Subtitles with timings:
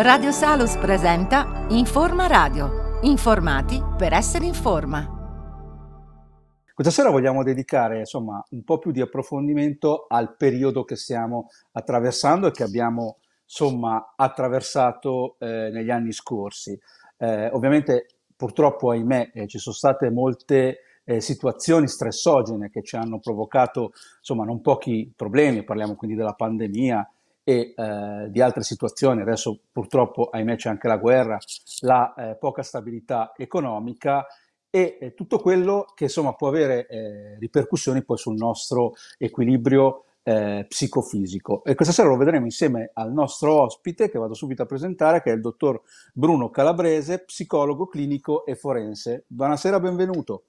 [0.00, 3.00] Radio Salus presenta Informa Radio.
[3.02, 5.04] Informati per essere in forma.
[6.72, 12.46] Questa sera vogliamo dedicare insomma un po' più di approfondimento al periodo che stiamo attraversando
[12.46, 16.78] e che abbiamo insomma attraversato eh, negli anni scorsi.
[17.16, 23.18] Eh, ovviamente purtroppo ahimè eh, ci sono state molte eh, situazioni stressogene che ci hanno
[23.18, 27.04] provocato insomma non pochi problemi, parliamo quindi della pandemia,
[27.48, 31.38] e eh, di altre situazioni, adesso purtroppo ahimè c'è anche la guerra,
[31.80, 34.26] la eh, poca stabilità economica
[34.68, 40.66] e eh, tutto quello che insomma può avere eh, ripercussioni poi sul nostro equilibrio eh,
[40.68, 41.64] psicofisico.
[41.64, 45.30] E questa sera lo vedremo insieme al nostro ospite che vado subito a presentare, che
[45.30, 45.80] è il dottor
[46.12, 49.24] Bruno Calabrese, psicologo clinico e forense.
[49.26, 50.42] Buonasera, benvenuto.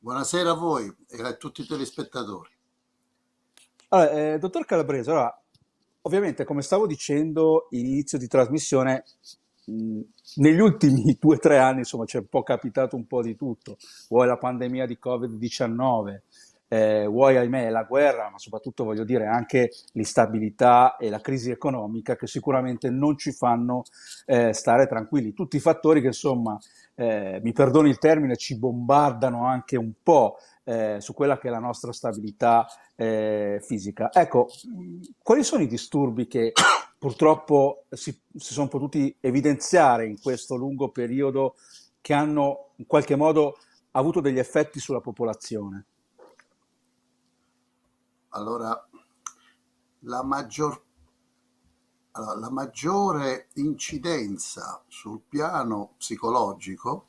[0.00, 2.50] Buonasera a voi e a tutti i telespettatori.
[3.88, 5.38] Allora, eh, dottor Calabrese, allora,
[6.06, 9.04] Ovviamente, come stavo dicendo, inizio di trasmissione,
[10.36, 13.78] negli ultimi due o tre anni, insomma, c'è un po' capitato un po' di tutto.
[14.10, 16.20] Vuoi la pandemia di Covid-19,
[16.68, 22.16] eh, vuoi, ahimè, la guerra, ma soprattutto, voglio dire, anche l'instabilità e la crisi economica
[22.16, 23.84] che sicuramente non ci fanno
[24.26, 25.32] eh, stare tranquilli.
[25.32, 26.58] Tutti i fattori che, insomma,
[26.96, 31.50] eh, mi perdoni il termine, ci bombardano anche un po' eh, su quella che è
[31.50, 34.10] la nostra stabilità eh, fisica.
[34.12, 34.48] Ecco,
[35.22, 36.52] quali sono i disturbi che
[36.98, 41.54] purtroppo si, si sono potuti evidenziare in questo lungo periodo
[42.00, 43.58] che hanno in qualche modo
[43.92, 45.86] avuto degli effetti sulla popolazione?
[48.30, 48.88] Allora,
[50.00, 50.82] la maggior
[52.16, 57.06] allora, la maggiore incidenza sul piano psicologico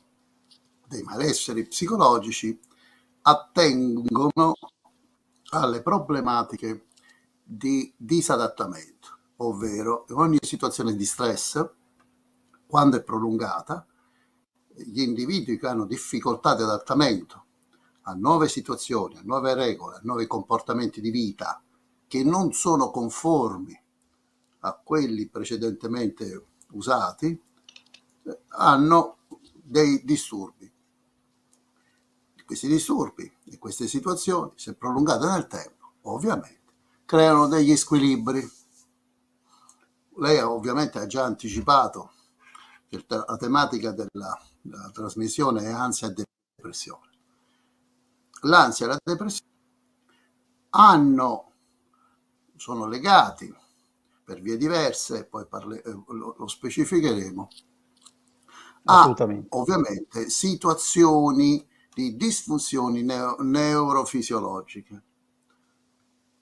[0.88, 2.58] dei malesseri psicologici
[3.28, 4.54] attengono
[5.50, 6.86] alle problematiche
[7.42, 11.68] di disadattamento, ovvero ogni situazione di stress,
[12.66, 13.84] quando è prolungata,
[14.76, 17.44] gli individui che hanno difficoltà di adattamento
[18.02, 21.60] a nuove situazioni, a nuove regole, a nuovi comportamenti di vita
[22.06, 23.82] che non sono conformi
[24.60, 27.40] a quelli precedentemente usati,
[28.48, 29.18] hanno
[29.52, 30.72] dei disturbi
[32.46, 36.72] questi disturbi e queste situazioni, se prolungate nel tempo, ovviamente
[37.04, 38.48] creano degli squilibri.
[40.18, 42.12] Lei ovviamente ha già anticipato
[42.88, 46.24] che la tematica della, della trasmissione è ansia e
[46.54, 47.10] depressione.
[48.42, 49.50] L'ansia e la depressione
[50.70, 51.52] hanno,
[52.54, 53.52] sono legati
[54.24, 57.48] per vie diverse, poi parle, eh, lo, lo specificheremo,
[58.84, 59.14] a
[59.50, 65.02] ovviamente situazioni di disfunzioni neo- neurofisiologiche.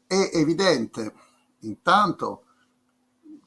[0.04, 1.14] È evidente
[1.60, 2.46] intanto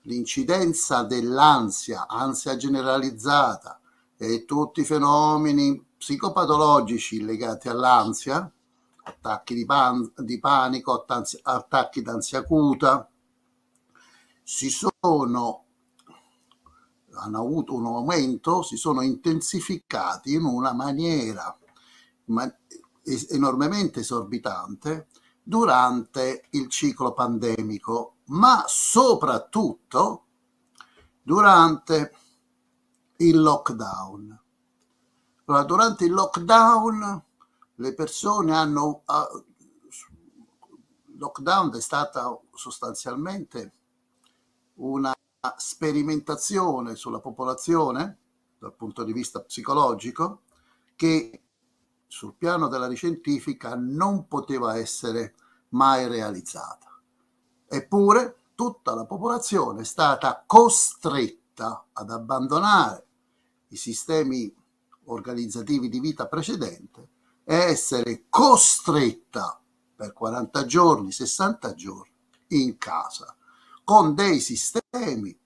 [0.03, 3.81] l'incidenza dell'ansia, ansia generalizzata
[4.16, 8.50] e tutti i fenomeni psicopatologici legati all'ansia,
[9.03, 11.06] attacchi di, pan- di panico,
[11.44, 13.09] attacchi d'ansia acuta,
[14.44, 15.66] si sono
[17.19, 21.66] hanno avuto un aumento, si sono intensificati in una maniera ma,
[23.29, 25.07] enormemente esorbitante
[25.41, 30.25] durante il ciclo pandemico, ma soprattutto
[31.21, 32.11] durante
[33.17, 34.41] il lockdown.
[35.45, 37.23] Allora, durante il lockdown
[37.75, 39.03] le persone hanno...
[39.05, 39.45] Uh,
[41.17, 43.73] lockdown è stata sostanzialmente
[44.75, 45.11] una
[45.57, 48.17] sperimentazione sulla popolazione
[48.59, 50.41] dal punto di vista psicologico
[50.95, 51.41] che
[52.07, 55.35] sul piano della ricerca non poteva essere
[55.69, 57.00] mai realizzata.
[57.68, 63.06] Eppure tutta la popolazione è stata costretta ad abbandonare
[63.69, 64.53] i sistemi
[65.06, 67.09] organizzativi di vita precedente
[67.44, 69.59] e essere costretta
[69.95, 72.12] per 40 giorni, 60 giorni
[72.50, 73.35] in casa,
[73.84, 75.38] con dei sistemi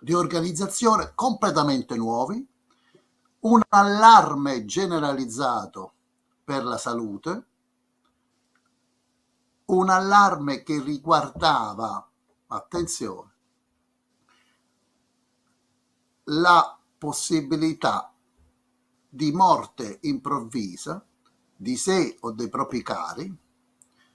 [0.00, 2.46] di organizzazione completamente nuovi,
[3.40, 5.92] un allarme generalizzato
[6.44, 7.46] per la salute,
[9.66, 12.06] un allarme che riguardava,
[12.48, 13.32] attenzione,
[16.24, 18.12] la possibilità
[19.08, 21.04] di morte improvvisa
[21.56, 23.36] di sé o dei propri cari,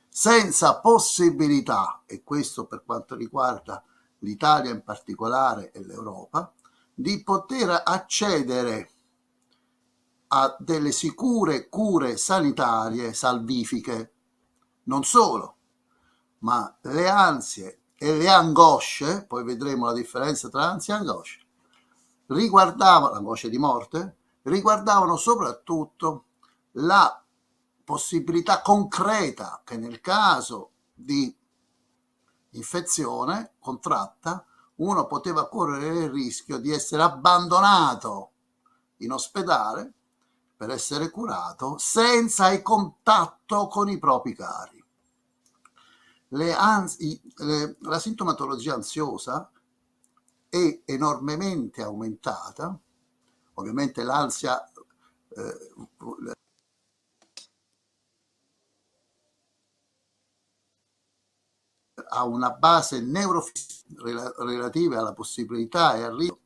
[0.07, 3.83] senza possibilità, e questo per quanto riguarda
[4.19, 6.51] l'Italia in particolare e l'Europa,
[6.93, 8.89] di poter accedere
[10.37, 14.11] a delle sicure cure sanitarie salvifiche.
[14.83, 15.55] Non solo,
[16.39, 21.39] ma le ansie e le angosce, poi vedremo la differenza tra ansia e angoscia,
[22.27, 26.25] riguardavano, l'angoscia di morte, riguardavano soprattutto
[26.73, 27.23] la
[27.85, 31.33] possibilità concreta che nel caso di
[32.49, 34.45] infezione contratta
[34.75, 38.31] uno poteva correre il rischio di essere abbandonato
[38.97, 39.93] in ospedale
[40.55, 44.83] per essere curato senza il contatto con i propri cari.
[46.29, 49.49] Ansi, le, la sintomatologia ansiosa
[50.49, 52.77] è enormemente aumentata,
[53.53, 54.69] ovviamente l'ansia
[55.29, 55.73] eh,
[62.09, 66.44] ha una base neurofisica relativa alla possibilità e al rischio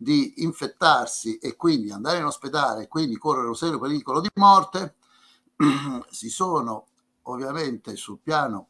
[0.00, 4.94] di infettarsi e quindi andare in ospedale e quindi correre un serio pericolo di morte,
[6.08, 6.86] si sono
[7.22, 8.68] ovviamente sul piano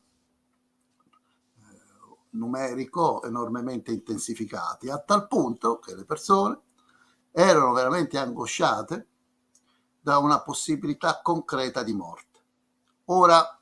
[1.58, 6.60] eh, numerico enormemente intensificati, a tal punto che le persone
[7.30, 9.06] erano veramente angosciate
[10.00, 12.26] da una possibilità concreta di morte.
[13.10, 13.60] Ora,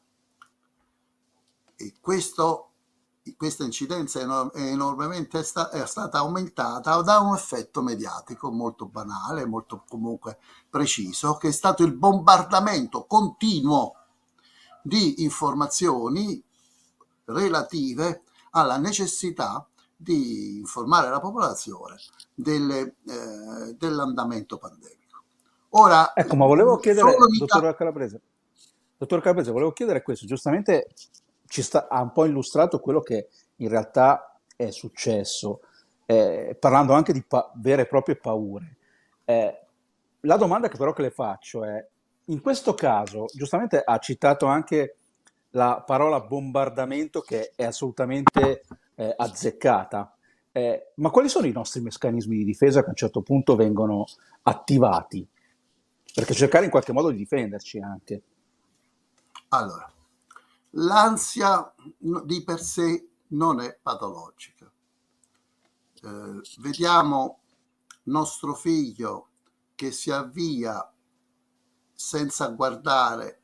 [2.00, 2.70] questo
[3.34, 10.38] questa incidenza è enormemente è stata aumentata da un effetto mediatico molto banale, molto comunque
[10.70, 13.94] preciso, che è stato il bombardamento continuo
[14.82, 16.40] di informazioni
[17.25, 21.96] relative alla necessità di informare la popolazione
[22.34, 25.23] delle, eh, dell'andamento pandemico.
[25.70, 28.20] Ora, ecco, ma volevo chiedere, dottor Calabrese,
[28.96, 30.88] dottor Calabrese, volevo chiedere questo, giustamente
[31.46, 35.60] ci sta, ha un po' illustrato quello che in realtà è successo,
[36.06, 38.76] eh, parlando anche di pa- vere e proprie paure.
[39.25, 39.60] Eh,
[40.20, 41.87] la domanda che però che le faccio è,
[42.26, 44.96] in questo caso, giustamente ha citato anche
[45.50, 48.64] la parola bombardamento che è assolutamente
[48.94, 50.14] eh, azzeccata,
[50.52, 54.04] eh, ma quali sono i nostri meccanismi di difesa che a un certo punto vengono
[54.42, 55.26] attivati?
[56.14, 58.22] Perché cercare in qualche modo di difenderci anche.
[59.49, 59.90] Allora,
[60.78, 64.70] L'ansia di per sé non è patologica.
[66.02, 67.40] Eh, vediamo
[68.05, 69.28] nostro figlio
[69.75, 70.93] che si avvia
[71.94, 73.40] senza guardare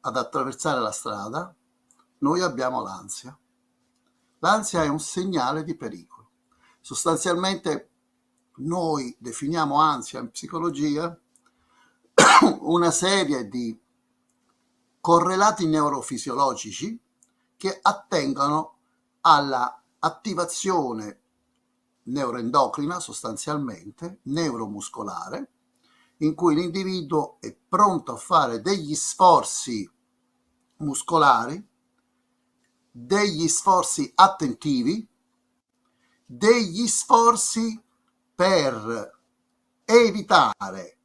[0.00, 1.54] ad attraversare la strada,
[2.18, 3.38] noi abbiamo l'ansia.
[4.40, 6.30] L'ansia è un segnale di pericolo.
[6.80, 7.90] Sostanzialmente
[8.56, 11.16] noi definiamo ansia in psicologia
[12.60, 13.80] una serie di
[15.08, 17.00] correlati neurofisiologici
[17.56, 18.76] che attengono
[19.22, 21.20] alla attivazione
[22.02, 25.50] neuroendocrina sostanzialmente, neuromuscolare,
[26.18, 29.90] in cui l'individuo è pronto a fare degli sforzi
[30.76, 31.66] muscolari,
[32.90, 35.08] degli sforzi attentivi,
[36.26, 37.82] degli sforzi
[38.34, 39.18] per
[39.86, 40.98] evitare,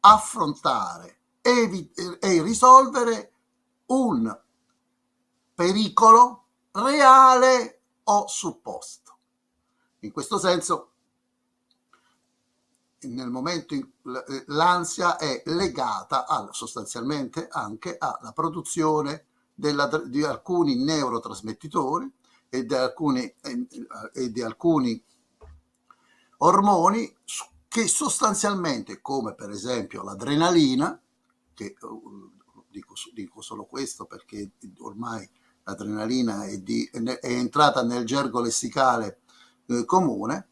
[0.00, 1.90] affrontare evi-
[2.20, 3.32] e risolvere
[3.88, 4.40] un
[5.54, 9.16] pericolo reale o supposto.
[10.00, 10.92] In questo senso,
[13.00, 14.12] nel momento in cui
[14.46, 22.10] l'ansia è legata a, sostanzialmente anche alla produzione della, di alcuni neurotrasmettitori
[22.48, 23.34] e di alcuni,
[24.12, 25.02] e di alcuni
[26.38, 27.16] ormoni
[27.68, 31.00] che sostanzialmente, come per esempio l'adrenalina,
[31.52, 32.37] che uh,
[32.70, 35.28] dico, dico solo questo perché ormai
[35.64, 39.20] l'adrenalina è, di, è entrata nel gergo lessicale
[39.66, 40.48] eh, comune,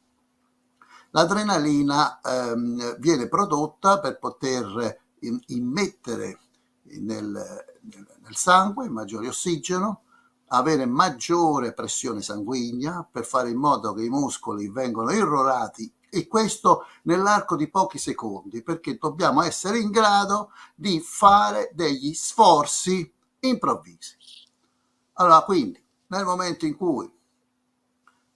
[1.10, 6.40] l'adrenalina ehm, viene prodotta per poter in, immettere
[6.82, 7.64] nel,
[8.22, 10.02] nel sangue maggiore ossigeno,
[10.48, 16.86] avere maggiore pressione sanguigna per fare in modo che i muscoli vengano irrorati e questo
[17.02, 24.16] nell'arco di pochi secondi, perché dobbiamo essere in grado di fare degli sforzi improvvisi.
[25.14, 27.10] Allora, quindi, nel momento in cui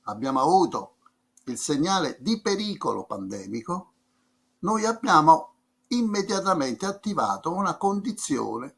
[0.05, 0.97] abbiamo avuto
[1.45, 3.93] il segnale di pericolo pandemico,
[4.61, 5.55] noi abbiamo
[5.89, 8.75] immediatamente attivato una condizione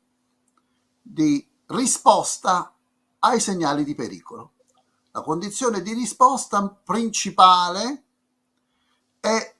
[1.00, 2.74] di risposta
[3.20, 4.52] ai segnali di pericolo.
[5.12, 8.04] La condizione di risposta principale
[9.22, 9.54] è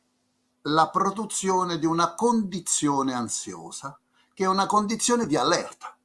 [0.63, 3.97] la produzione di una condizione ansiosa,
[4.35, 5.97] che è una condizione di allerta.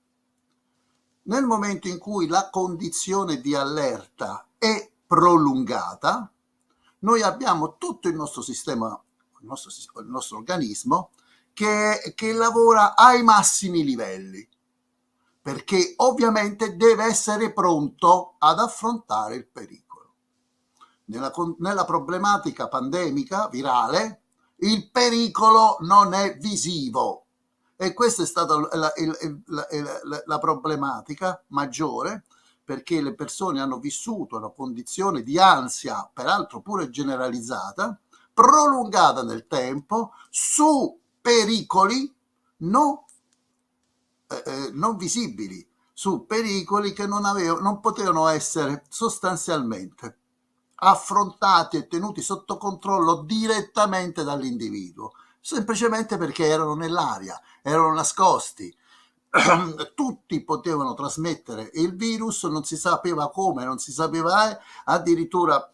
[1.23, 6.31] Nel momento in cui la condizione di allerta è prolungata,
[6.99, 8.87] noi abbiamo tutto il nostro sistema,
[9.41, 9.71] il nostro,
[10.01, 11.09] il nostro organismo,
[11.51, 14.47] che, che lavora ai massimi livelli
[15.47, 19.86] perché ovviamente deve essere pronto ad affrontare il pericolo.
[21.07, 24.21] Nella, nella problematica pandemica virale,
[24.57, 27.25] il pericolo non è visivo.
[27.75, 29.67] E questa è stata la, la,
[30.03, 32.23] la, la problematica maggiore
[32.63, 37.97] perché le persone hanno vissuto una condizione di ansia, peraltro pure generalizzata,
[38.33, 42.13] prolungata nel tempo, su pericoli
[42.57, 42.99] non
[44.29, 50.17] eh, eh, non visibili su pericoli che non, avevo, non potevano essere sostanzialmente
[50.79, 58.75] affrontati e tenuti sotto controllo direttamente dall'individuo, semplicemente perché erano nell'aria, erano nascosti.
[59.95, 65.71] Tutti potevano trasmettere il virus, non si sapeva come, non si sapeva, eh, addirittura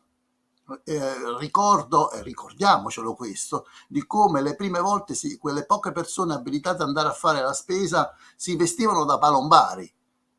[0.85, 6.81] eh, ricordo, eh, ricordiamocelo questo, di come le prime volte si, quelle poche persone abilitate
[6.81, 9.91] ad andare a fare la spesa si vestivano da palombari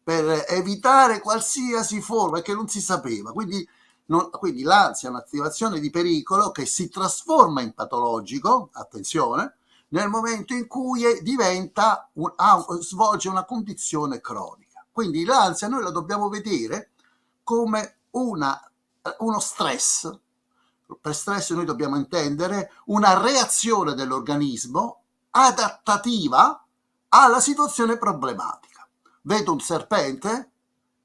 [0.03, 3.33] per evitare qualsiasi forma che non si sapeva.
[3.33, 3.67] Quindi,
[4.07, 9.57] non, quindi l'ansia è un'attivazione di pericolo che si trasforma in patologico, attenzione,
[9.89, 14.85] nel momento in cui diventa un, ah, svolge una condizione cronica.
[14.91, 16.91] Quindi l'ansia noi la dobbiamo vedere
[17.43, 18.61] come una
[19.19, 20.11] uno stress,
[21.01, 26.65] per stress noi dobbiamo intendere una reazione dell'organismo adattativa
[27.09, 28.87] alla situazione problematica.
[29.23, 30.51] Vedo un serpente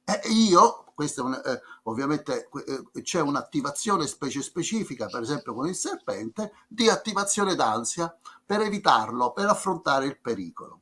[0.03, 2.50] e io, questo un, eh, ovviamente
[2.94, 8.13] eh, c'è un'attivazione specie specifica, per esempio con il serpente, di attivazione d'ansia
[8.46, 10.82] per evitarlo, per affrontare il pericolo.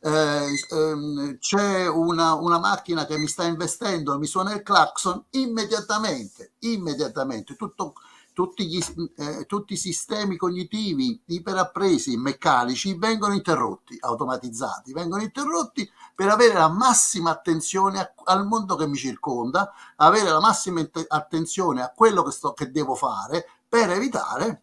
[0.00, 6.52] Eh, ehm, c'è una, una, macchina che mi sta investendo, mi suona il clacson, immediatamente,
[6.58, 7.94] immediatamente, tutto,
[8.38, 8.80] tutti, gli,
[9.16, 16.68] eh, tutti, i sistemi cognitivi iperappresi, meccanici, vengono interrotti, automatizzati, vengono interrotti per avere la
[16.68, 22.30] massima attenzione a, al mondo che mi circonda, avere la massima attenzione a quello che,
[22.30, 24.62] sto, che devo fare per evitare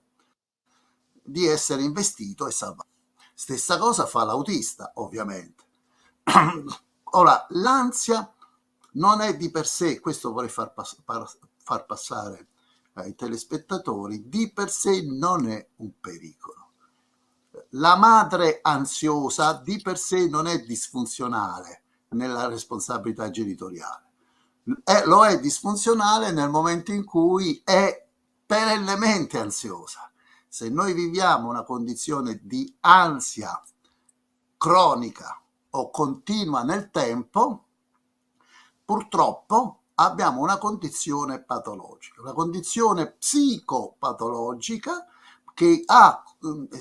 [1.22, 2.88] di essere investito e salvato.
[3.34, 5.64] Stessa cosa fa l'autista, ovviamente.
[7.12, 8.34] Ora, l'ansia
[8.94, 10.98] non è di per sé, questo vorrei far, pass-
[11.58, 12.48] far passare
[12.96, 16.72] ai telespettatori, di per sé non è un pericolo.
[17.72, 24.04] La madre ansiosa di per sé non è disfunzionale nella responsabilità genitoriale.
[24.84, 28.08] È, lo è disfunzionale nel momento in cui è
[28.46, 30.10] perennemente ansiosa
[30.56, 33.62] se noi viviamo una condizione di ansia
[34.56, 35.38] cronica
[35.72, 37.66] o continua nel tempo,
[38.86, 45.08] purtroppo abbiamo una condizione patologica, una condizione psicopatologica
[45.54, 46.24] che, ha,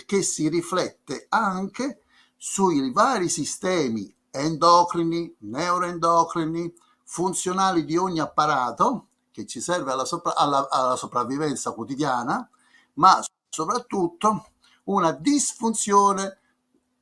[0.04, 2.02] che si riflette anche
[2.36, 10.68] sui vari sistemi endocrini, neuroendocrini, funzionali di ogni apparato che ci serve alla, sopra, alla,
[10.68, 12.48] alla sopravvivenza quotidiana,
[12.94, 14.46] ma soprattutto
[14.84, 16.43] una disfunzione di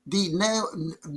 [0.04, 0.71] neo,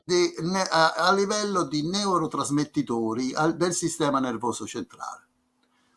[0.04, 5.24] di, ne, a, a, livello di neurotrasmettitori al, del sistema nervoso centrale.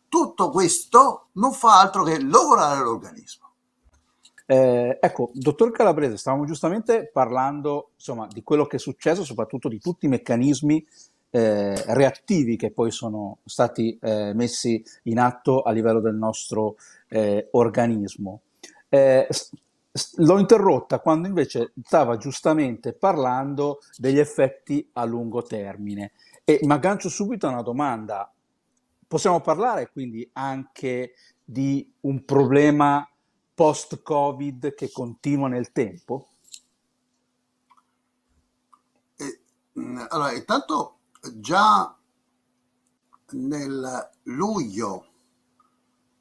[0.07, 3.47] Tutto questo non fa altro che lavorare l'organismo.
[4.47, 9.79] Eh, ecco, dottor Calabrese, stavamo giustamente parlando insomma, di quello che è successo, soprattutto di
[9.79, 10.83] tutti i meccanismi
[11.29, 16.77] eh, reattivi che poi sono stati eh, messi in atto a livello del nostro
[17.09, 18.41] eh, organismo.
[20.17, 26.11] L'ho interrotta quando invece stava giustamente parlando degli effetti a lungo termine
[26.43, 28.31] e mi aggancio subito a una domanda.
[29.07, 33.09] Possiamo parlare quindi anche di un problema
[33.55, 36.29] post-Covid che continua nel tempo?
[39.17, 39.41] Eh,
[40.09, 40.99] allora, intanto
[41.33, 41.93] già
[43.31, 45.05] nel luglio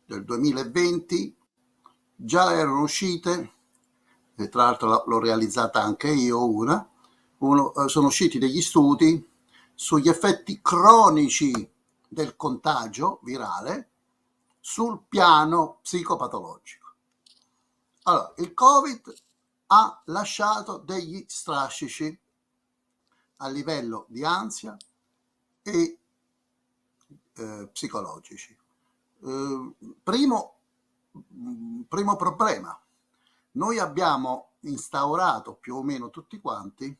[0.07, 1.37] del 2020
[2.17, 3.53] già erano uscite,
[4.39, 6.89] e tra l'altro l'ho realizzata anche io una,
[7.39, 9.27] uno, eh, sono usciti degli studi
[9.75, 11.71] sugli effetti cronici
[12.09, 13.91] del contagio virale
[14.61, 16.87] sul piano psicopatologico.
[18.05, 19.15] Allora, il Covid
[19.67, 22.19] ha lasciato degli strascici
[23.39, 24.77] a livello di ansia
[25.63, 25.99] e
[27.35, 28.57] eh, psicologici.
[29.25, 30.59] Eh, primo,
[31.35, 32.79] Mm, primo problema.
[33.59, 36.97] Noi abbiamo instaurato più o meno tutti quanti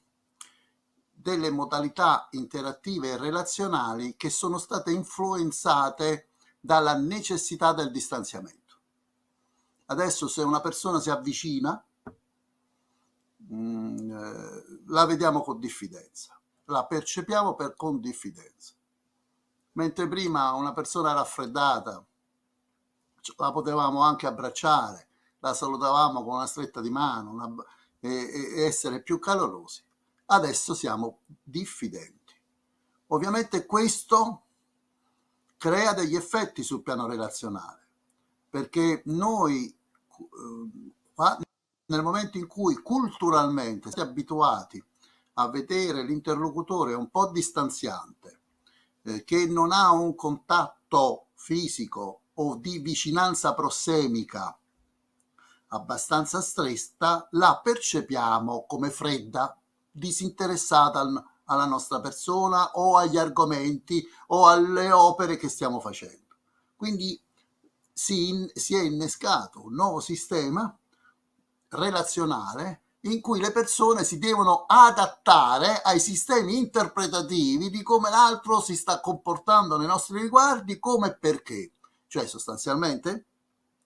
[1.13, 8.77] delle modalità interattive e relazionali che sono state influenzate dalla necessità del distanziamento.
[9.87, 11.81] Adesso se una persona si avvicina,
[13.53, 16.33] mm, eh, la vediamo con diffidenza.
[16.71, 18.75] la percepiamo per con diffidenza.
[19.73, 22.05] Mentre prima una persona raffreddata
[23.37, 25.08] la potevamo anche abbracciare,
[25.41, 27.55] la salutavamo con una stretta di mano una,
[28.01, 29.83] e, e essere più calorosi,
[30.27, 32.35] adesso siamo diffidenti.
[33.09, 34.43] Ovviamente questo
[35.57, 37.87] crea degli effetti sul piano relazionale,
[38.51, 41.37] perché noi eh,
[41.87, 44.83] nel momento in cui culturalmente siamo abituati
[45.35, 48.39] a vedere l'interlocutore un po' distanziante,
[49.03, 54.57] eh, che non ha un contatto fisico o di vicinanza prossemica
[55.69, 59.57] abbastanza stretta, la percepiamo come fredda,
[59.91, 66.37] disinteressata al, alla nostra persona o agli argomenti o alle opere che stiamo facendo.
[66.77, 67.21] Quindi
[67.93, 70.75] si, in, si è innescato un nuovo sistema
[71.71, 78.77] relazionale in cui le persone si devono adattare ai sistemi interpretativi di come l'altro si
[78.77, 81.73] sta comportando nei nostri riguardi, come e perché.
[82.07, 83.27] Cioè sostanzialmente,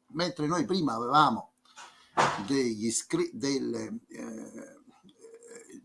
[0.08, 1.51] mentre noi prima avevamo
[2.46, 2.90] degli,
[3.32, 4.78] delle, eh,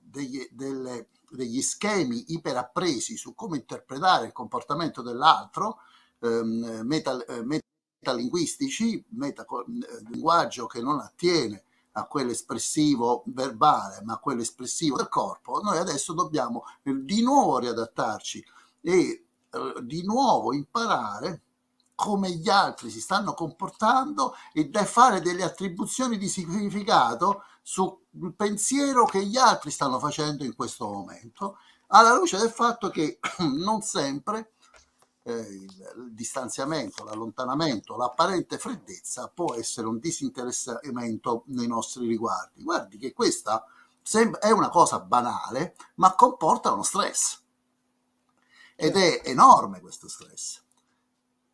[0.02, 5.80] degli, delle, degli schemi iperappresi su come interpretare il comportamento dell'altro,
[6.20, 14.14] ehm, meta, eh, metalinguistici, meta, eh, linguaggio che non attiene a quello espressivo verbale, ma
[14.14, 18.46] a quello espressivo del corpo, noi adesso dobbiamo di nuovo riadattarci
[18.82, 21.42] e eh, di nuovo imparare
[21.98, 27.98] come gli altri si stanno comportando e da fare delle attribuzioni di significato sul
[28.36, 33.18] pensiero che gli altri stanno facendo in questo momento, alla luce del fatto che
[33.58, 34.52] non sempre
[35.24, 42.62] eh, il distanziamento, l'allontanamento, l'apparente freddezza può essere un disinteressamento nei nostri riguardi.
[42.62, 43.66] Guardi che questa
[44.40, 47.42] è una cosa banale, ma comporta uno stress.
[48.76, 50.62] Ed è enorme questo stress.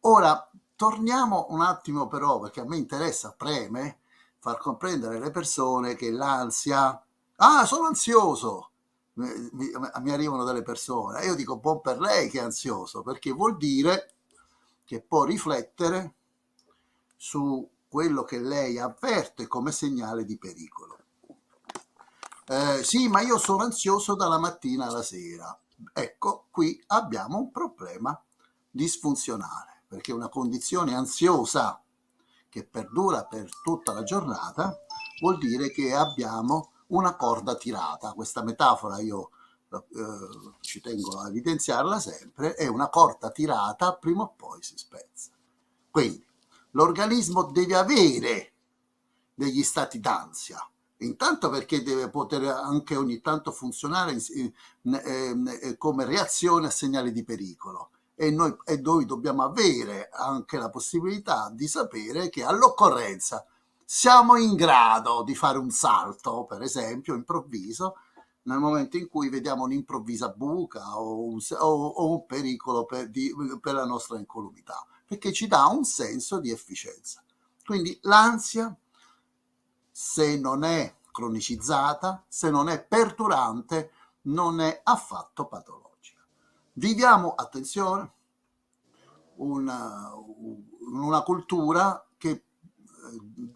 [0.05, 3.99] Ora, torniamo un attimo però, perché a me interessa, preme,
[4.39, 7.01] far comprendere alle persone che l'ansia,
[7.37, 8.71] ah, sono ansioso,
[9.13, 13.31] mi, mi, mi arrivano delle persone, io dico buon per lei che è ansioso, perché
[13.31, 14.15] vuol dire
[14.83, 16.15] che può riflettere
[17.15, 20.97] su quello che lei avverte come segnale di pericolo.
[22.47, 25.57] Eh, sì, ma io sono ansioso dalla mattina alla sera.
[25.93, 28.21] Ecco, qui abbiamo un problema
[28.69, 31.79] disfunzionale perché una condizione ansiosa
[32.49, 34.75] che perdura per tutta la giornata
[35.21, 38.13] vuol dire che abbiamo una corda tirata.
[38.13, 39.29] Questa metafora io
[39.69, 39.79] eh,
[40.61, 45.29] ci tengo a evidenziarla sempre, è una corda tirata, prima o poi si spezza.
[45.91, 46.25] Quindi
[46.71, 48.53] l'organismo deve avere
[49.35, 50.57] degli stati d'ansia,
[50.97, 54.51] intanto perché deve poter anche ogni tanto funzionare in,
[54.81, 60.69] in, come reazione a segnali di pericolo e noi, e noi dobbiamo avere anche la
[60.69, 63.45] possibilità di sapere che all'occorrenza
[63.85, 67.95] siamo in grado di fare un salto, per esempio, improvviso,
[68.43, 73.33] nel momento in cui vediamo un'improvvisa buca o un, o, o un pericolo per, di,
[73.61, 77.23] per la nostra incolumità, perché ci dà un senso di efficienza.
[77.63, 78.75] Quindi l'ansia,
[79.89, 83.91] se non è cronicizzata, se non è perturante,
[84.23, 85.82] non è affatto patologica.
[86.75, 88.11] Viviamo, attenzione,
[89.35, 90.11] una,
[90.79, 92.43] una cultura che eh,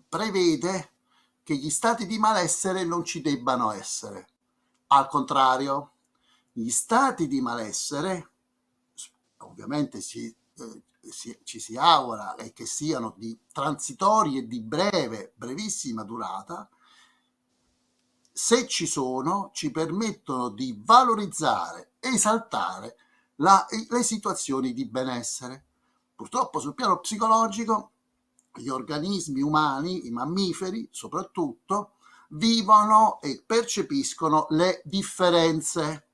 [0.08, 0.92] prevede
[1.42, 4.28] che gli stati di malessere non ci debbano essere.
[4.88, 5.92] Al contrario,
[6.52, 8.30] gli stati di malessere,
[9.38, 15.34] ovviamente si, eh, si, ci si augura e che siano di transitori e di breve,
[15.36, 16.70] brevissima durata,
[18.32, 22.98] se ci sono, ci permettono di valorizzare, esaltare
[23.38, 25.64] la, le situazioni di benessere.
[26.16, 27.92] Purtroppo sul piano psicologico
[28.56, 31.92] gli organismi umani, i mammiferi soprattutto,
[32.30, 36.06] vivono e percepiscono le differenze.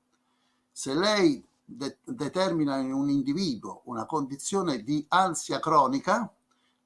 [0.70, 6.30] Se lei de- determina in un individuo una condizione di ansia cronica,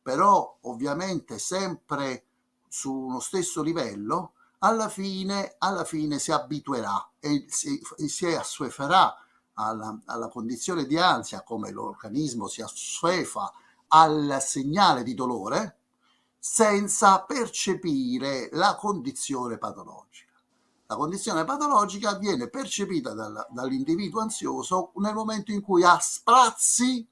[0.01, 2.25] però ovviamente sempre
[2.69, 9.15] su uno stesso livello, alla fine, alla fine si abituerà e si, si assueferà
[9.59, 13.53] alla, alla condizione di ansia, come l'organismo si assuefa
[13.89, 15.77] al segnale di dolore,
[16.39, 20.27] senza percepire la condizione patologica.
[20.87, 27.07] La condizione patologica viene percepita dal, dall'individuo ansioso nel momento in cui ha sprazzi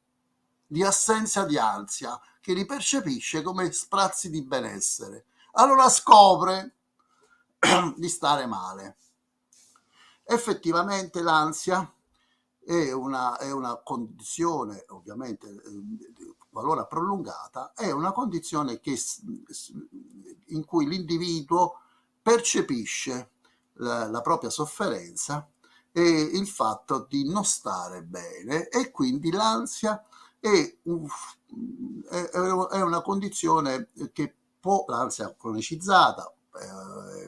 [0.67, 5.27] di assenza di ansia, che li percepisce come sprazzi di benessere.
[5.53, 6.75] Allora scopre
[7.97, 8.97] di stare male.
[10.25, 11.91] Effettivamente l'ansia
[12.67, 15.55] è una, è una condizione, ovviamente,
[16.51, 18.99] qualora prolungata, è una condizione che,
[20.47, 21.79] in cui l'individuo
[22.21, 23.31] percepisce
[23.75, 25.49] la, la propria sofferenza
[25.93, 30.05] e il fatto di non stare bene e quindi l'ansia
[30.41, 36.67] è, è una condizione che può, l'ansia cronicizzata, eh,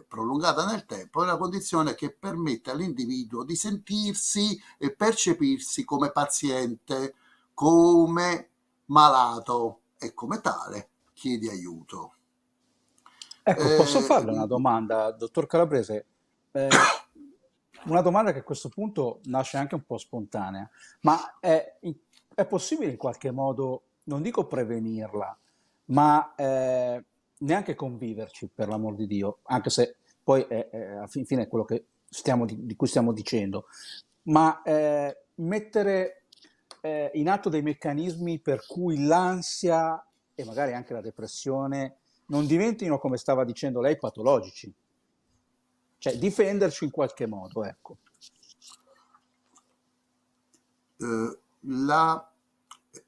[0.08, 7.14] prolungata nel tempo, è una condizione che permette all'individuo di sentirsi e percepirsi come paziente,
[7.54, 8.48] come
[8.86, 12.12] malato e come tale chiede aiuto.
[13.42, 16.06] Ecco, posso eh, farle una domanda, dottor Calabrese?
[16.52, 16.68] Eh,
[17.84, 20.68] una domanda che a questo punto nasce anche un po' spontanea,
[21.02, 21.78] ma è,
[22.34, 25.38] è possibile in qualche modo, non dico prevenirla,
[25.86, 27.04] ma eh,
[27.38, 31.66] neanche conviverci, per l'amor di Dio, anche se poi è, è, alla fine è quello
[32.08, 33.66] stiamo, di, di, cui stiamo dicendo,
[34.24, 36.24] ma eh, mettere
[36.80, 42.98] eh, in atto dei meccanismi per cui l'ansia e magari anche la depressione non diventino,
[42.98, 44.72] come stava dicendo lei, patologici.
[45.98, 47.96] Cioè difenderci in qualche modo, ecco.
[50.98, 52.32] Uh, la...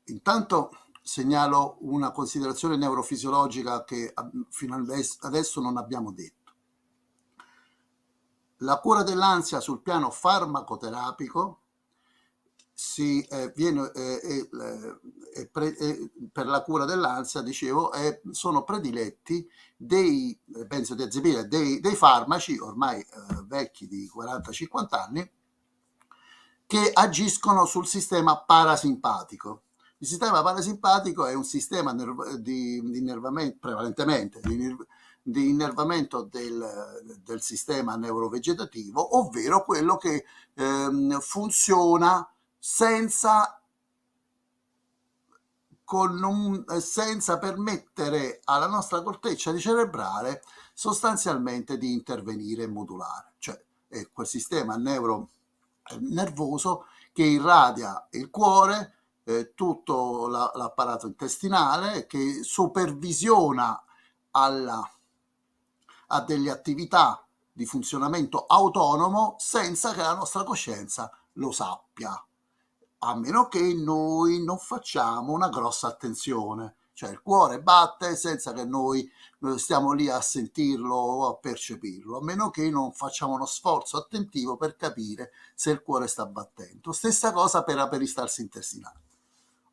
[0.04, 0.70] Intanto
[1.10, 4.14] segnalo una considerazione neurofisiologica che
[4.50, 4.86] fino
[5.22, 6.52] adesso non abbiamo detto.
[8.58, 11.62] La cura dell'ansia sul piano farmacoterapico
[12.72, 14.48] si, eh, viene, eh,
[15.34, 15.74] eh, pre,
[16.30, 17.90] per la cura dell'ansia, dicevo,
[18.30, 23.06] sono prediletti dei benzodiazepine, dei, dei farmaci ormai eh,
[23.46, 25.30] vecchi di 40-50 anni
[26.66, 29.62] che agiscono sul sistema parasimpatico
[30.02, 34.74] il sistema parasimpatico è un sistema di, di innervamento, prevalentemente di,
[35.22, 42.26] di innervamento del, del, sistema neurovegetativo, ovvero quello che ehm, funziona
[42.58, 43.60] senza,
[45.84, 53.34] un, senza permettere alla nostra corteccia cerebrale sostanzialmente di intervenire e modulare.
[53.36, 55.28] Cioè è quel sistema neuro,
[55.98, 58.94] nervoso che irradia il cuore,
[59.30, 63.80] eh, tutto la, l'apparato intestinale che supervisiona
[64.32, 64.90] alla,
[66.08, 72.24] a delle attività di funzionamento autonomo senza che la nostra coscienza lo sappia,
[72.98, 76.74] a meno che noi non facciamo una grossa attenzione.
[76.92, 79.10] Cioè il cuore batte senza che noi
[79.42, 83.96] eh, stiamo lì a sentirlo o a percepirlo, a meno che non facciamo uno sforzo
[83.96, 86.92] attentivo per capire se il cuore sta battendo.
[86.92, 89.09] Stessa cosa per la peristalsi intestinale.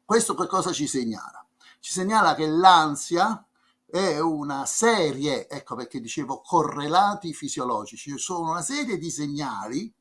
[0.08, 1.46] Questo che cosa ci segnala?
[1.82, 3.46] Ci segnala che l'ansia
[3.86, 9.94] è una serie, ecco perché dicevo correlati fisiologici, sono una serie di segnali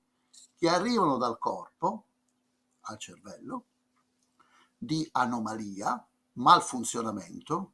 [0.55, 2.05] che arrivano dal corpo
[2.83, 3.65] al cervello
[4.79, 7.73] di anomalia, malfunzionamento,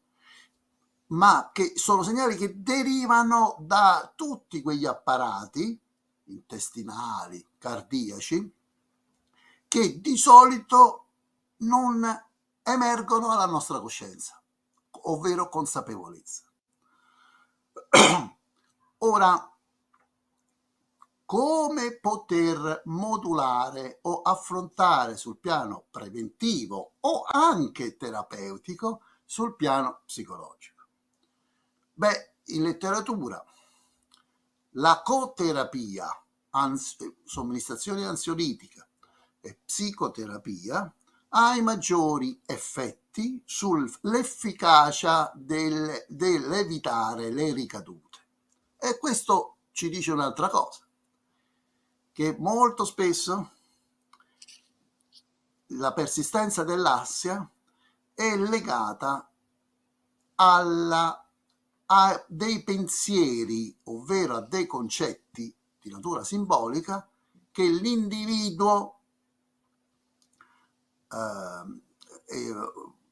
[1.09, 5.79] ma che sono segnali che derivano da tutti quegli apparati
[6.25, 8.55] intestinali, cardiaci,
[9.69, 11.02] che di solito
[11.63, 12.05] non
[12.63, 14.41] emergono alla nostra coscienza,
[15.03, 16.45] ovvero consapevolezza.
[18.99, 19.53] Ora,
[21.25, 30.85] come poter modulare o affrontare sul piano preventivo o anche terapeutico sul piano psicologico?
[31.95, 33.43] Beh, in letteratura
[34.77, 36.07] la coterapia,
[36.51, 38.87] ans- somministrazione ansiolitica
[39.41, 40.95] e psicoterapia
[41.35, 48.19] ha i maggiori effetti sull'efficacia del, dell'evitare le ricadute.
[48.79, 50.81] E questo ci dice un'altra cosa,
[52.13, 53.51] che molto spesso
[55.69, 57.49] la persistenza dell'assia
[58.13, 59.31] è legata
[60.35, 61.27] alla,
[61.87, 67.09] a dei pensieri, ovvero a dei concetti di natura simbolica
[67.51, 69.02] che l'individuo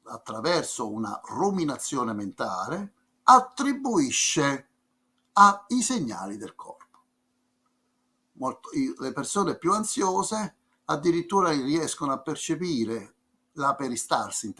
[0.03, 4.67] attraverso una ruminazione mentale attribuisce
[5.33, 6.79] ai segnali del corpo.
[8.33, 13.15] Molto, le persone più ansiose addirittura riescono a percepire
[13.53, 14.53] la peristalsi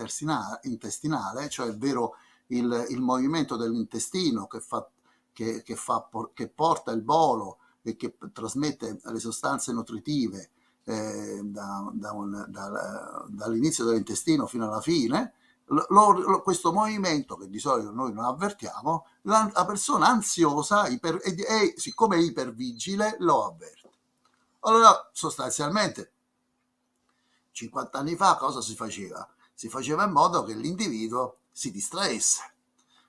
[0.64, 2.16] intestinale, cioè il vero
[2.48, 4.88] il, il movimento dell'intestino che, fa,
[5.34, 10.52] che, che, fa, che porta il bolo e che trasmette le sostanze nutritive
[10.92, 15.34] eh, da, da un, da, dall'inizio dell'intestino fino alla fine,
[15.66, 21.22] lo, lo, questo movimento che di solito noi non avvertiamo, la, la persona ansiosa iper,
[21.24, 23.90] e, e, siccome è ipervigile lo avverte.
[24.62, 26.12] Allora, sostanzialmente,
[27.52, 29.28] 50 anni fa cosa si faceva?
[29.54, 32.54] Si faceva in modo che l'individuo si distraesse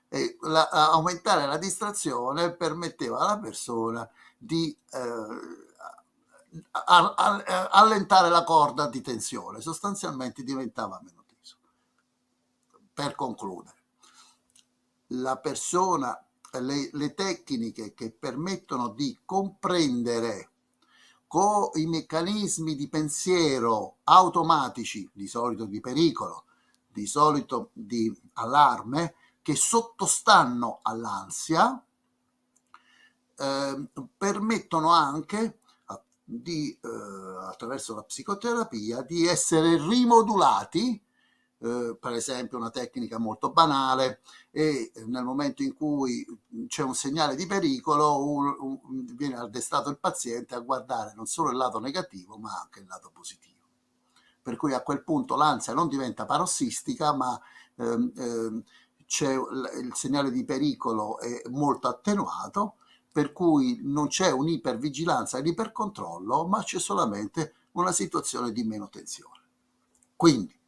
[0.07, 5.71] e la, aumentare la distrazione permetteva alla persona di eh,
[6.71, 11.57] a, a, allentare la corda di tensione, sostanzialmente diventava meno teso.
[12.93, 13.75] Per concludere,
[15.07, 20.49] la persona, le, le tecniche che permettono di comprendere
[21.27, 26.45] con i meccanismi di pensiero automatici, di solito di pericolo,
[26.87, 31.83] di solito di allarme, che sottostanno all'ansia,
[33.35, 35.57] eh, permettono anche
[36.41, 36.87] di, eh,
[37.47, 41.01] attraverso la psicoterapia di essere rimodulati
[41.63, 46.25] eh, per esempio una tecnica molto banale e nel momento in cui
[46.67, 51.51] c'è un segnale di pericolo un, un, viene addestato il paziente a guardare non solo
[51.51, 53.51] il lato negativo ma anche il lato positivo.
[54.41, 57.39] Per cui a quel punto l'ansia non diventa parossistica ma
[57.77, 58.63] ehm, ehm,
[59.05, 62.75] il segnale di pericolo è molto attenuato
[63.13, 69.39] per cui non c'è un'ipervigilanza e l'ipercontrollo ma c'è solamente una situazione di meno tensione.
[70.15, 70.59] Quindi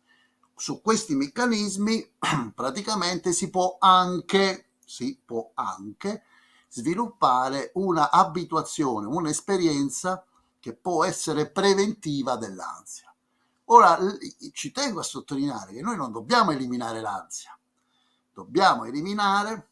[0.55, 2.13] su questi meccanismi
[2.53, 6.23] praticamente si può anche, si può anche
[6.69, 10.23] sviluppare una abituazione, un'esperienza
[10.59, 13.11] che può essere preventiva dell'ansia.
[13.69, 13.97] Ora
[14.51, 17.57] ci tengo a sottolineare che noi non dobbiamo eliminare l'ansia,
[18.31, 19.69] dobbiamo eliminare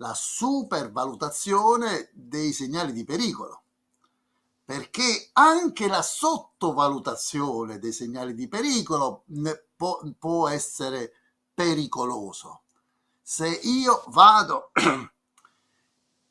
[0.00, 3.62] la supervalutazione dei segnali di pericolo
[4.70, 9.24] perché anche la sottovalutazione dei segnali di pericolo
[9.74, 11.12] può, può essere
[11.52, 12.62] pericoloso.
[13.20, 14.70] Se io vado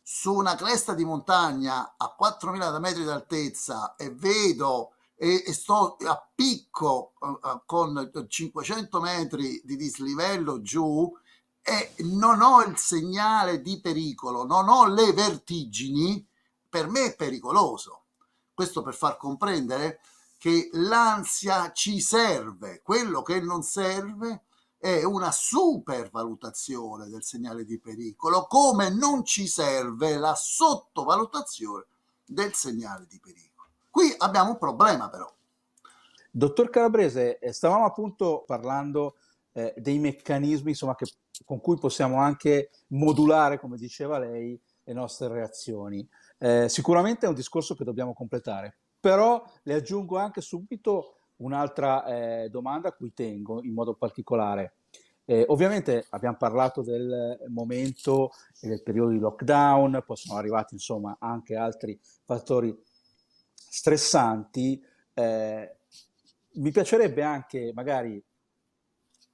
[0.01, 6.29] su una cresta di montagna a 4.000 metri d'altezza e vedo e, e sto a
[6.34, 11.13] picco uh, con 500 metri di dislivello giù
[11.62, 16.26] e non ho il segnale di pericolo, non ho le vertigini,
[16.67, 18.04] per me è pericoloso
[18.60, 20.02] questo per far comprendere
[20.38, 24.43] che l'ansia ci serve, quello che non serve
[24.78, 31.86] è una supervalutazione del segnale di pericolo, come non ci serve la sottovalutazione
[32.26, 33.69] del segnale di pericolo.
[33.89, 35.34] Qui abbiamo un problema però.
[36.30, 39.15] Dottor Calabrese, eh, stavamo appunto parlando
[39.54, 41.06] eh, dei meccanismi insomma, che,
[41.45, 46.08] con cui possiamo anche modulare, come diceva lei, le nostre reazioni.
[46.38, 52.49] Eh, sicuramente è un discorso che dobbiamo completare, però le aggiungo anche subito un'altra eh,
[52.49, 54.73] domanda a cui tengo in modo particolare.
[55.25, 61.17] Eh, ovviamente abbiamo parlato del momento e del periodo di lockdown, poi sono arrivati insomma
[61.19, 62.75] anche altri fattori
[63.54, 64.84] stressanti.
[65.13, 65.75] Eh,
[66.54, 68.21] mi piacerebbe anche magari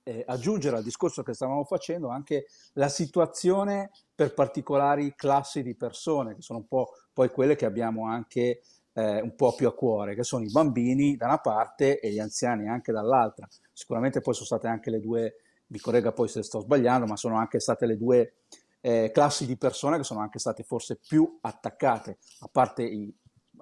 [0.08, 6.36] eh, aggiungere al discorso che stavamo facendo anche la situazione per particolari classi di persone,
[6.36, 8.62] che sono un po' poi quelle che abbiamo anche
[8.94, 12.20] eh, un po' più a cuore, che sono i bambini da una parte e gli
[12.20, 13.48] anziani anche dall'altra.
[13.74, 15.38] Sicuramente poi sono state anche le due,
[15.68, 18.34] mi corregga poi se sto sbagliando, ma sono anche state le due
[18.82, 23.12] eh, classi di persone che sono anche state forse più attaccate, a parte i,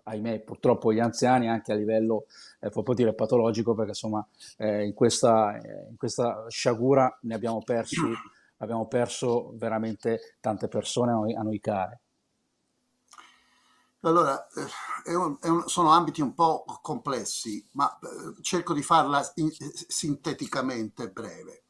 [0.03, 2.25] ahimè, purtroppo gli anziani anche a livello,
[2.59, 4.25] eh, proprio dire, patologico, perché insomma
[4.57, 7.95] eh, in, questa, eh, in questa sciagura ne abbiamo persi
[8.63, 11.99] abbiamo perso veramente tante persone a noi, a noi care.
[14.01, 18.81] Allora, eh, è un, è un, sono ambiti un po' complessi, ma eh, cerco di
[18.81, 19.49] farla in,
[19.87, 21.63] sinteticamente breve.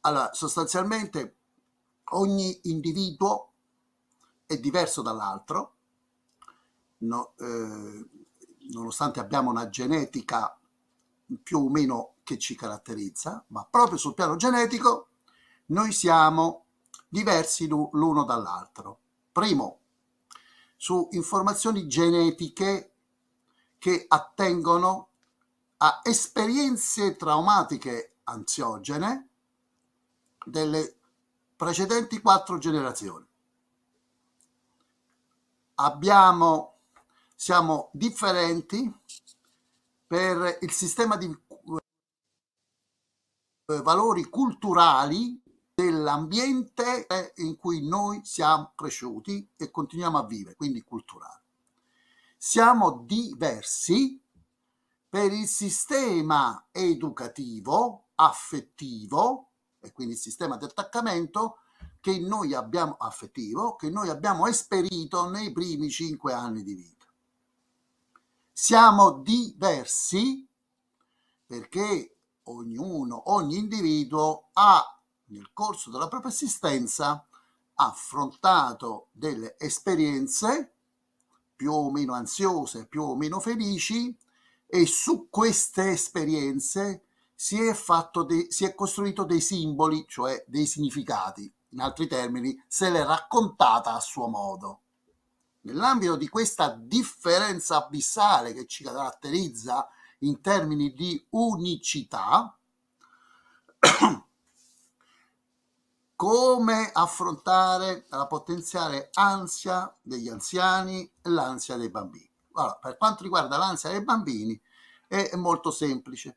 [0.00, 1.36] Allora, sostanzialmente
[2.10, 3.52] ogni individuo
[4.46, 5.75] è diverso dall'altro,
[6.98, 8.08] no, eh,
[8.70, 10.58] nonostante abbiamo una genetica
[11.42, 15.08] più o meno che ci caratterizza, ma proprio sul piano genetico
[15.66, 16.64] noi siamo
[17.08, 18.98] diversi l'uno dall'altro.
[19.32, 19.78] Primo,
[20.76, 22.92] su informazioni genetiche
[23.78, 25.08] che attengono
[25.78, 29.28] a esperienze traumatiche ansiogene
[30.44, 30.96] delle
[31.56, 33.26] precedenti quattro generazioni.
[35.76, 36.75] Abbiamo,
[37.36, 38.90] siamo differenti
[40.06, 41.26] per il sistema di
[43.66, 45.40] eh, valori culturali
[45.74, 51.42] dell'ambiente in cui noi siamo cresciuti e continuiamo a vivere, quindi culturale.
[52.38, 54.18] Siamo diversi
[55.08, 61.58] per il sistema educativo, affettivo, e quindi il sistema di attaccamento
[62.00, 66.95] che noi abbiamo affettivo, che noi abbiamo esperito nei primi cinque anni di vita.
[68.58, 70.48] Siamo diversi
[71.44, 77.28] perché ognuno, ogni individuo ha nel corso della propria esistenza
[77.74, 80.72] affrontato delle esperienze
[81.54, 84.16] più o meno ansiose, più o meno felici
[84.64, 87.76] e su queste esperienze si è,
[88.26, 91.52] de- si è costruito dei simboli, cioè dei significati.
[91.72, 94.80] In altri termini, se l'è raccontata a suo modo.
[95.66, 99.88] Nell'ambito di questa differenza abissale che ci caratterizza
[100.20, 102.56] in termini di unicità,
[106.14, 112.30] come affrontare la potenziale ansia degli anziani e l'ansia dei bambini.
[112.52, 114.58] Allora, per quanto riguarda l'ansia dei bambini
[115.08, 116.36] è molto semplice.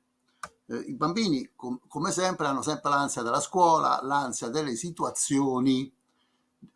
[0.65, 5.95] Eh, I bambini, com- come sempre, hanno sempre l'ansia della scuola, l'ansia delle situazioni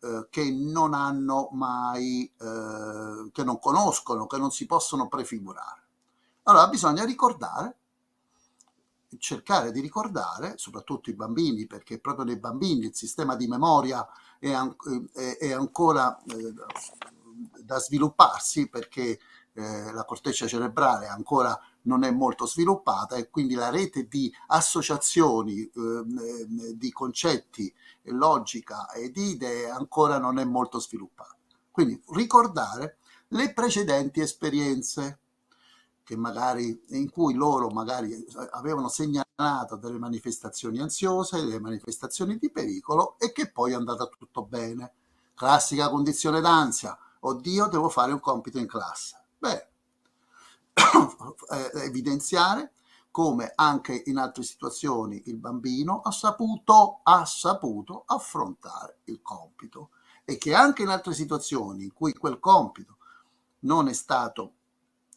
[0.00, 5.82] eh, che non hanno mai, eh, che non conoscono, che non si possono prefigurare.
[6.44, 7.78] Allora bisogna ricordare
[9.18, 14.06] cercare di ricordare, soprattutto i bambini, perché proprio nei bambini il sistema di memoria
[14.38, 14.76] è, an-
[15.12, 16.52] è, è ancora eh,
[17.62, 19.18] da svilupparsi perché
[19.52, 25.60] eh, la corteccia cerebrale ancora non è molto sviluppata e quindi la rete di associazioni,
[25.62, 27.72] eh, di concetti,
[28.04, 31.36] logica e di idee ancora non è molto sviluppata.
[31.70, 35.18] Quindi ricordare le precedenti esperienze
[36.16, 43.16] magari, in cui loro magari eh, avevano segnalato delle manifestazioni ansiose, delle manifestazioni di pericolo
[43.18, 44.92] e che poi è andata tutto bene.
[45.34, 49.16] Classica condizione d'ansia, oddio devo fare un compito in classe.
[49.38, 49.68] Beh,
[51.84, 52.72] evidenziare
[53.10, 59.90] come anche in altre situazioni il bambino ha saputo, ha saputo affrontare il compito
[60.24, 62.96] e che anche in altre situazioni in cui quel compito
[63.60, 64.54] non è stato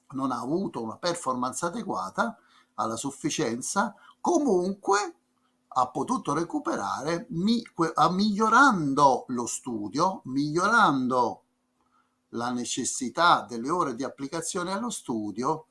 [0.09, 2.37] non ha avuto una performance adeguata
[2.75, 5.15] alla sufficienza, comunque
[5.69, 7.61] ha potuto recuperare mi,
[8.11, 11.43] migliorando lo studio, migliorando
[12.29, 15.67] la necessità delle ore di applicazione allo studio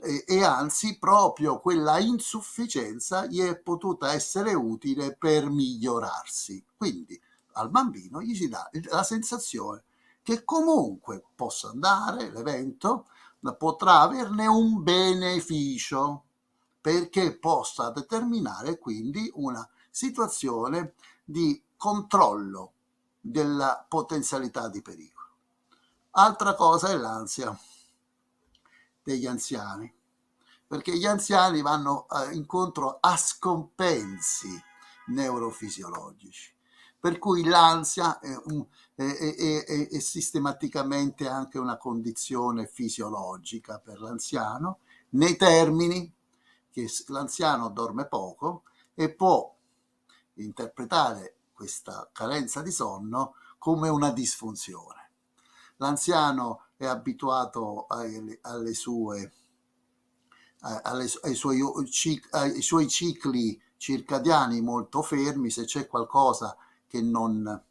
[0.00, 6.64] e, e, anzi proprio quella insufficienza gli è potuta essere utile per migliorarsi.
[6.76, 7.20] Quindi
[7.52, 9.82] al bambino gli si dà la sensazione
[10.22, 13.06] che comunque possa andare l'evento,
[13.56, 16.24] potrà averne un beneficio
[16.80, 22.72] perché possa determinare quindi una situazione di controllo
[23.20, 25.17] della potenzialità di pericolo.
[26.20, 27.56] Altra cosa è l'ansia
[29.04, 29.88] degli anziani,
[30.66, 34.48] perché gli anziani vanno eh, incontro a scompensi
[35.06, 36.52] neurofisiologici,
[36.98, 38.34] per cui l'ansia è,
[38.96, 46.12] è, è, è, sistematicamente anche una condizione fisiologica per l'anziano, nei termini
[46.68, 48.64] che l'anziano dorme poco
[48.96, 49.54] e può
[50.34, 54.97] interpretare questa carenza di sonno come una disfunzione.
[55.78, 59.32] L'anziano è abituato alle, alle sue,
[60.60, 61.60] alle, ai, suoi,
[62.30, 67.62] ai suoi cicli circadiani molto fermi, se c'è qualcosa che non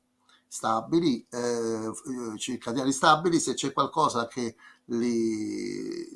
[0.48, 1.92] stabili, eh,
[2.38, 6.08] circadiani stabili, se c'è qualcosa che li,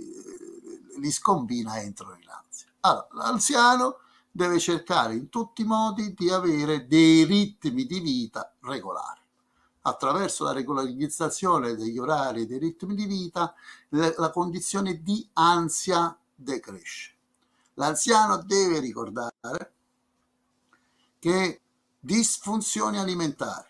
[0.97, 2.67] li scombina entrano in ansia.
[2.81, 3.97] Allora, l'anziano
[4.31, 9.20] deve cercare in tutti i modi di avere dei ritmi di vita regolari.
[9.83, 13.53] Attraverso la regolarizzazione degli orari e dei ritmi di vita,
[13.89, 17.15] la condizione di ansia decresce.
[17.75, 19.73] L'anziano deve ricordare
[21.17, 21.61] che
[21.99, 23.69] disfunzioni alimentari,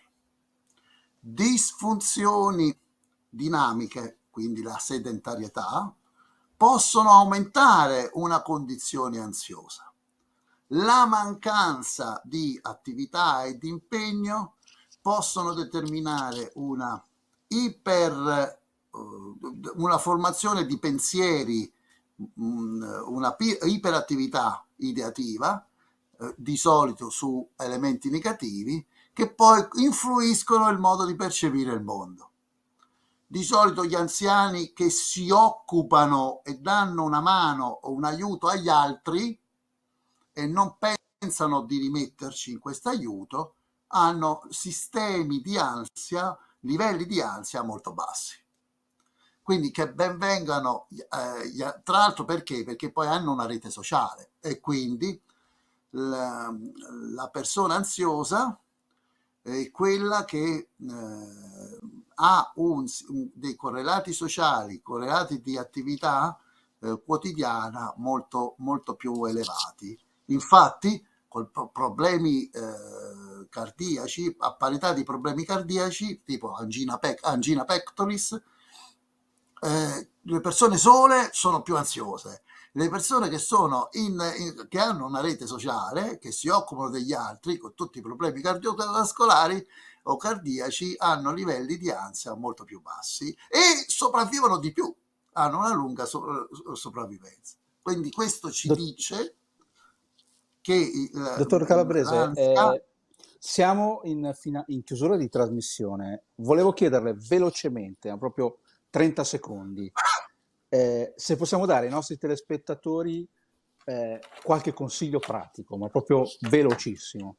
[1.18, 2.76] disfunzioni
[3.28, 5.94] dinamiche, quindi la sedentarietà,
[6.56, 9.90] possono aumentare una condizione ansiosa.
[10.68, 14.56] La mancanza di attività e di impegno
[15.02, 17.04] possono determinare una
[17.48, 18.60] iper
[18.92, 21.72] una formazione di pensieri,
[22.34, 25.66] una iperattività ideativa
[26.18, 32.30] eh, di solito su elementi negativi che poi influiscono il modo di percepire il mondo.
[33.26, 38.68] Di solito gli anziani che si occupano e danno una mano o un aiuto agli
[38.68, 39.38] altri
[40.34, 43.54] e non pensano di rimetterci in questo aiuto,
[43.94, 48.40] hanno sistemi di ansia, livelli di ansia molto bassi.
[49.42, 52.62] Quindi che ben vengano, eh, tra l'altro perché?
[52.62, 55.20] Perché poi hanno una rete sociale e quindi
[55.90, 56.54] la,
[57.14, 58.56] la persona ansiosa
[59.42, 61.78] è quella che eh,
[62.14, 62.86] ha un,
[63.34, 66.38] dei correlati sociali, correlati di attività
[66.78, 69.98] eh, quotidiana molto, molto più elevati.
[70.26, 72.60] Infatti, con problemi eh,
[73.52, 78.42] cardiaci, a parità di problemi cardiaci, tipo angina, pec- angina pectoris,
[79.60, 82.42] eh, le persone sole sono più ansiose.
[82.72, 87.12] Le persone che, sono in, in, che hanno una rete sociale, che si occupano degli
[87.12, 89.64] altri con tutti i problemi cardiovascolari
[90.04, 94.92] o cardiaci, hanno livelli di ansia molto più bassi e sopravvivono di più,
[95.32, 97.56] hanno una lunga so- sopravvivenza.
[97.82, 99.36] Quindi questo ci dice
[100.62, 100.74] che...
[100.74, 102.84] Il, Dottor Calabrese, eh,
[103.44, 106.26] siamo in, fina- in chiusura di trasmissione.
[106.36, 109.90] Volevo chiederle velocemente, proprio 30 secondi,
[110.68, 113.28] eh, se possiamo dare ai nostri telespettatori
[113.86, 117.36] eh, qualche consiglio pratico, ma proprio velocissimo.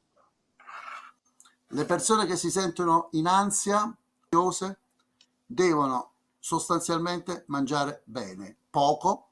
[1.68, 3.98] Le persone che si sentono in ansia,
[5.46, 9.30] devono sostanzialmente mangiare bene, poco,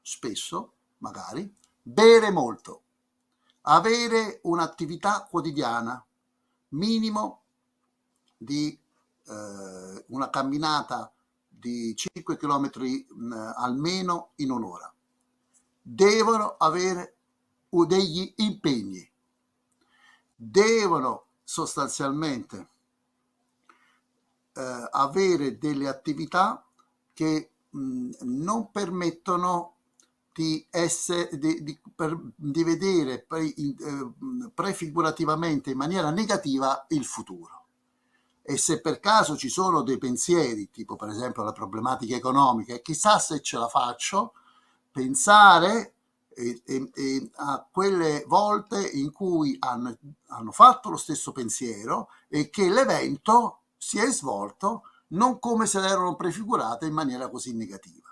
[0.00, 2.82] spesso, magari, bere molto,
[3.70, 6.02] avere un'attività quotidiana,
[6.70, 7.42] minimo
[8.36, 8.78] di
[9.26, 11.12] eh, una camminata
[11.46, 12.70] di 5 km
[13.08, 14.92] mh, almeno in un'ora.
[15.80, 17.16] Devono avere
[17.68, 19.06] degli impegni,
[20.34, 22.68] devono sostanzialmente
[24.54, 26.64] eh, avere delle attività
[27.12, 29.77] che mh, non permettono
[30.38, 33.74] di, essere, di, di, per, di vedere pre, eh,
[34.54, 37.64] prefigurativamente in maniera negativa il futuro
[38.42, 42.82] e se per caso ci sono dei pensieri, tipo per esempio la problematica economica, e
[42.82, 44.32] chissà se ce la faccio,
[44.92, 45.94] pensare
[46.28, 52.48] e, e, e a quelle volte in cui hanno, hanno fatto lo stesso pensiero e
[52.48, 58.07] che l'evento si è svolto non come se l'erano prefigurate in maniera così negativa.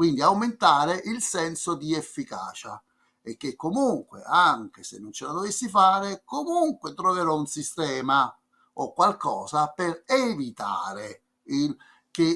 [0.00, 2.82] Quindi aumentare il senso di efficacia
[3.20, 8.34] e che comunque, anche se non ce la dovessi fare, comunque troverò un sistema
[8.72, 11.76] o qualcosa per evitare il,
[12.10, 12.34] che,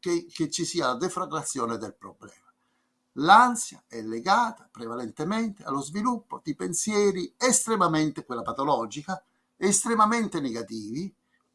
[0.00, 2.52] che, che ci sia la deflagrazione del problema.
[3.12, 9.24] L'ansia è legata prevalentemente allo sviluppo di pensieri estremamente, quella patologica,
[9.56, 11.10] estremamente negativi,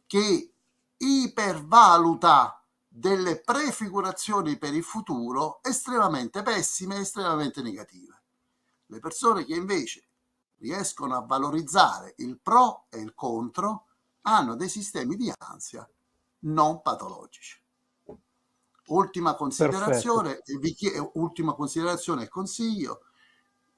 [0.08, 0.52] che
[0.98, 2.63] ipervaluta
[2.96, 8.22] delle prefigurazioni per il futuro estremamente pessime, estremamente negative.
[8.86, 10.10] Le persone che invece
[10.58, 13.88] riescono a valorizzare il pro e il contro
[14.22, 15.90] hanno dei sistemi di ansia
[16.42, 17.60] non patologici.
[18.86, 20.44] Ultima considerazione,
[20.76, 23.06] chied- ultima considerazione e consiglio.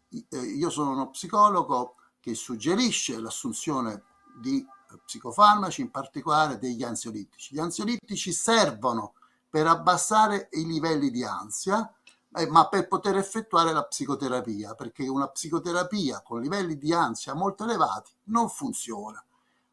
[0.09, 4.03] Eh, io sono uno psicologo che suggerisce l'assunzione
[4.41, 4.65] di
[5.05, 7.55] psicofarmaci, in particolare degli ansiolitici.
[7.55, 9.13] Gli ansiolitici servono
[9.49, 11.91] per abbassare i livelli di ansia,
[12.35, 17.63] eh, ma per poter effettuare la psicoterapia, perché una psicoterapia con livelli di ansia molto
[17.63, 19.23] elevati non funziona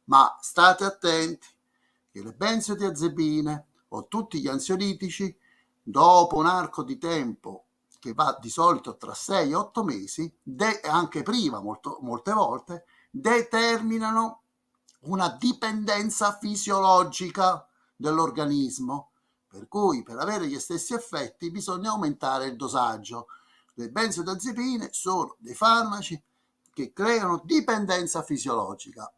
[0.04, 1.46] ma state attenti
[2.10, 5.34] che le benzodiazepine o tutti gli ansiolitici,
[5.82, 7.64] dopo un arco di tempo
[7.98, 12.84] che va di solito tra 6 e 8 mesi, e anche prima molto, molte volte,
[13.10, 14.41] determinano
[15.02, 19.10] una dipendenza fisiologica dell'organismo,
[19.48, 23.26] per cui per avere gli stessi effetti bisogna aumentare il dosaggio.
[23.74, 26.20] Le benzodiazepine sono dei farmaci
[26.72, 29.12] che creano dipendenza fisiologica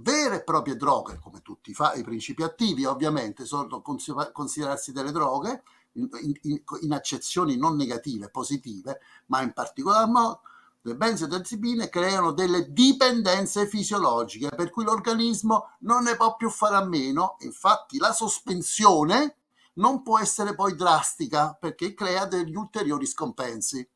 [0.00, 5.62] vere e proprie droghe, come tutti i, principi attivi ovviamente sono considerarsi delle droghe
[5.92, 6.08] in,
[6.42, 10.40] in, in, accezioni non negative, positive, ma in particolar modo
[10.86, 16.84] le benzodiazepine creano delle dipendenze fisiologiche per cui l'organismo non ne può più fare a
[16.84, 19.36] meno, infatti la sospensione
[19.74, 23.86] non può essere poi drastica perché crea degli ulteriori scompensi.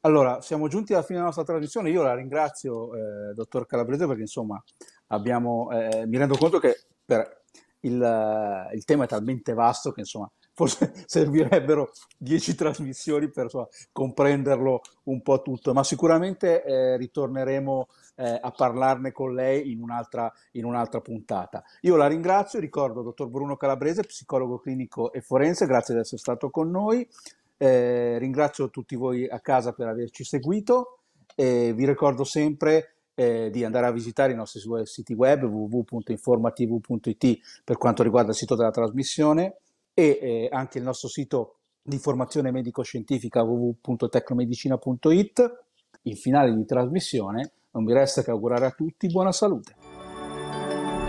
[0.00, 1.90] Allora, siamo giunti alla fine della nostra trasmissione.
[1.90, 4.62] Io la ringrazio, eh, dottor Calabrese, perché insomma
[5.08, 7.44] abbiamo, eh, mi rendo conto che per
[7.80, 14.80] il, il, tema è talmente vasto che insomma forse servirebbero dieci trasmissioni per insomma, comprenderlo
[15.04, 20.64] un po' tutto, ma sicuramente eh, ritorneremo eh, a parlarne con lei in un'altra, in
[20.64, 21.62] un'altra puntata.
[21.82, 26.50] Io la ringrazio, ricordo dottor Bruno Calabrese, psicologo clinico e forense, grazie di essere stato
[26.50, 27.08] con noi.
[27.56, 31.00] Eh, ringrazio tutti voi a casa per averci seguito
[31.34, 37.76] e vi ricordo sempre eh, di andare a visitare i nostri siti web www.informatv.it per
[37.76, 39.56] quanto riguarda il sito della trasmissione
[40.00, 45.64] e eh, anche il nostro sito di formazione medico-scientifica www.tecnomedicina.it.
[46.02, 49.74] In finale di trasmissione non mi resta che augurare a tutti buona salute.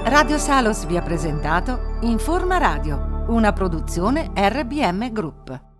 [0.03, 5.70] Radio Salos vi ha presentato Informa Radio, una produzione RBM Group.